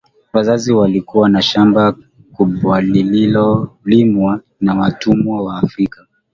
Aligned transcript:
Wazazi 0.33 0.73
walikuwa 0.73 1.29
na 1.29 1.41
shamba 1.41 1.95
kubwalililolimwa 2.33 4.41
na 4.61 4.75
watumwa 4.75 5.43
Waafrika 5.43 6.07